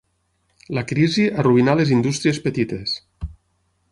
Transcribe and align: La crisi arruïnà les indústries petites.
La 0.77 0.83
crisi 0.91 1.25
arruïnà 1.43 1.77
les 1.81 1.93
indústries 1.99 2.41
petites. 2.49 2.99